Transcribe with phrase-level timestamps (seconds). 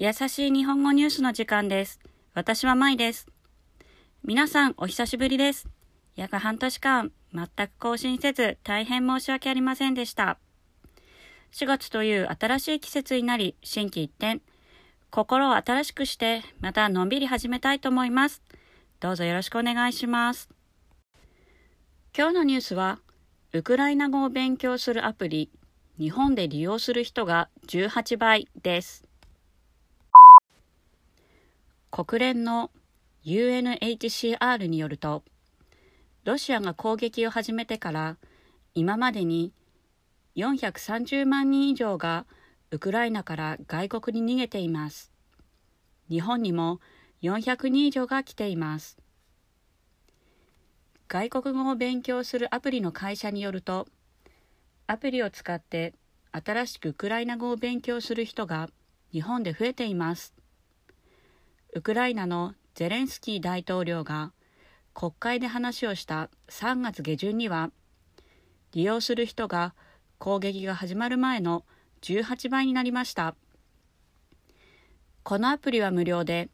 [0.00, 1.98] 優しい日本語ニュースの時間です。
[2.32, 3.26] 私は舞です。
[4.22, 5.66] 皆さんお久しぶりです。
[6.14, 10.38] 約半年間全く更新せず大変申し訳ありませんでした。
[11.50, 14.40] 4月という新しい季節になり心機一転、
[15.10, 18.40] 心を新しくしてまたのんびり始めたいと思います。
[19.00, 20.48] どうぞよろしくお願いします。
[22.16, 23.00] 今日のニュースは、
[23.52, 25.50] ウクライナ語を勉強するアプリ、
[25.98, 29.07] 日本で利用する人が18倍です。
[31.90, 32.70] 国連の
[33.24, 35.22] UNHCR によると、
[36.24, 38.16] ロシアが攻撃を始めてから
[38.74, 39.52] 今までに
[40.36, 42.26] 430万人以上が
[42.70, 45.10] ウクライナから外国に逃げています。
[46.10, 46.80] 日本にも
[47.22, 48.98] 400人以上が来ています。
[51.08, 53.88] 外国語を勉強するアプリの会社によると、
[54.86, 55.94] アプリを使って
[56.32, 58.68] 新しくウクライナ語を勉強する人が
[59.10, 60.37] 日本で増えています。
[61.78, 64.32] ウクライナのゼレンスキー大統領が
[64.94, 67.70] 国会で話をした3月下旬には、
[68.72, 69.76] 利用する人が
[70.18, 71.64] 攻撃が始まる前の
[72.02, 73.36] 18倍になりました。
[75.22, 76.48] このアプリは無料で、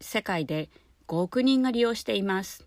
[0.00, 0.70] 世界で
[1.08, 2.64] 5億人が利用しています。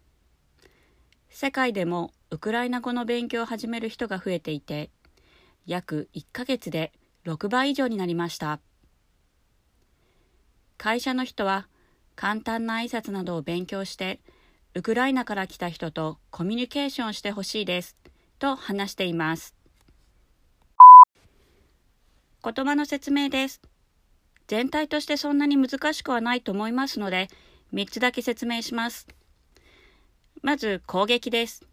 [1.29, 4.89] 世界でもウクライナ語の勉強を始める人が増えていて、
[5.65, 6.91] 約1ヶ月で
[7.23, 8.59] 6倍以上になりました。
[10.77, 11.69] 会社の人は
[12.15, 14.19] 簡単な挨拶などを勉強して、
[14.75, 17.97] ウクライナから来た人とコミュニケーションしてほしいです。
[18.39, 19.55] と話しています。
[22.43, 23.61] 言葉の説明です。
[24.47, 27.29] 全体としてそんなに難しくはないと思いますので、
[27.73, 29.07] 3つだけ説明します。
[30.41, 31.65] まず攻撃です。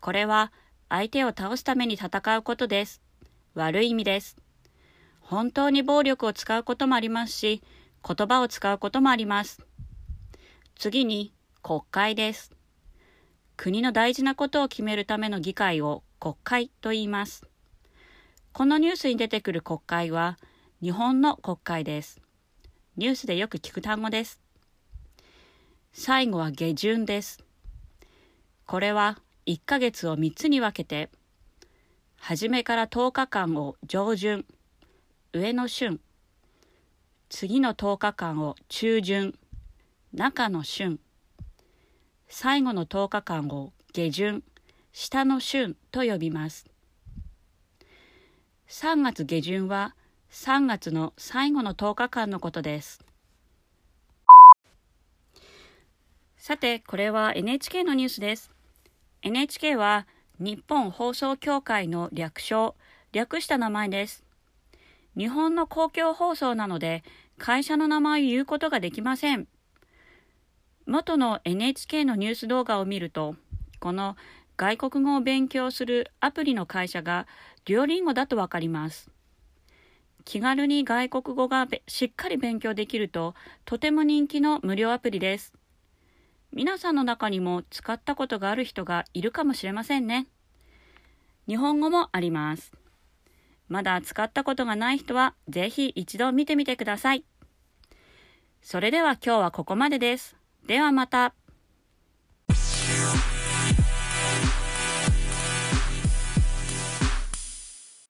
[0.00, 0.52] これは
[0.88, 3.02] 相手を倒すために戦うことです。
[3.54, 4.36] 悪い意味です。
[5.20, 7.62] 本当に暴力を使うこともありますし、
[8.06, 9.60] 言葉を使うこともあります。
[10.80, 12.52] 次に国会です。
[13.58, 17.46] 国の大事なことを決めるための議会を国会と言います。
[18.54, 20.38] このニュースに出てくる国会は
[20.80, 22.22] 日本の国会です。
[22.96, 24.40] ニュースでよく聞く単語です。
[25.92, 27.44] 最後は下旬です。
[28.64, 31.10] これは1ヶ月を3つに分けて、
[32.16, 34.46] 初めから10日間を上旬、
[35.34, 36.00] 上の旬、
[37.28, 39.34] 次の10日間を中旬、
[40.12, 40.98] 中の旬、
[42.26, 44.42] 最後の10日間を下旬、
[44.92, 46.66] 下の旬と呼びます。
[48.68, 49.94] 3月下旬は
[50.32, 53.04] 3月の最後の10日間のことです。
[56.36, 58.50] さて、これは NHK のニュースです。
[59.22, 60.08] NHK は
[60.40, 62.74] 日本放送協会の略称、
[63.12, 64.24] 略した名前です。
[65.16, 67.04] 日本の公共放送なので
[67.38, 69.46] 会社の名前を言うことができません。
[70.90, 73.36] 元の NHK のニュース動画を見ると、
[73.78, 74.16] この
[74.56, 77.28] 外国語を勉強するアプリの会社が
[77.64, 79.08] デュオリンゴだとわかります。
[80.24, 85.54] 気軽に外国語がしっかり勉強できるととても人気の無料アプリです。
[86.52, 90.26] 皆さんの中にも使ったことがある人がいるかもしれませんね。
[91.46, 92.72] 日本語もあります。
[93.68, 97.24] まだ使ったことがない人はぜひ一度見てみてください。
[98.60, 100.39] それでは今日はここまでです。
[100.66, 101.34] ではまた。